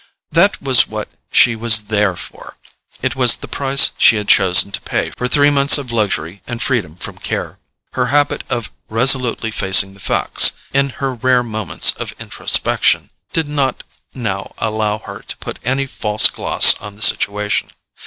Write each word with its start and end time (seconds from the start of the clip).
That 0.31 0.59
was 0.59 0.87
what 0.87 1.09
she 1.31 1.55
was 1.55 1.81
"there 1.81 2.15
for": 2.15 2.57
it 3.03 3.15
was 3.15 3.35
the 3.35 3.47
price 3.47 3.91
she 3.99 4.15
had 4.15 4.27
chosen 4.27 4.71
to 4.71 4.81
pay 4.81 5.11
for 5.11 5.27
three 5.27 5.51
months 5.51 5.77
of 5.77 5.91
luxury 5.91 6.41
and 6.47 6.59
freedom 6.59 6.95
from 6.95 7.19
care. 7.19 7.59
Her 7.93 8.07
habit 8.07 8.43
of 8.49 8.71
resolutely 8.89 9.51
facing 9.51 9.93
the 9.93 9.99
facts, 9.99 10.53
in 10.73 10.89
her 11.05 11.13
rare 11.13 11.43
moments 11.43 11.91
of 11.91 12.13
introspection, 12.19 13.11
did 13.31 13.47
not 13.47 13.83
now 14.11 14.55
allow 14.57 14.97
her 14.97 15.19
to 15.19 15.37
put 15.37 15.59
any 15.63 15.85
false 15.85 16.25
gloss 16.25 16.73
on 16.81 16.95
the 16.95 17.03
situation. 17.03 17.69